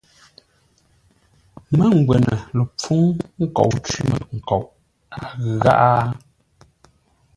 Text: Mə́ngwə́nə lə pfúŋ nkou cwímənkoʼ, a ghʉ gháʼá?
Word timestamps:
Mə́ngwə́nə 1.77 2.33
lə 2.55 2.63
pfúŋ 2.77 3.01
nkou 3.41 3.71
cwímənkoʼ, 3.85 4.63
a 5.17 5.19
ghʉ 5.39 5.49
gháʼá? 5.63 5.89